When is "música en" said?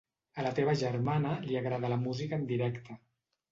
2.07-2.51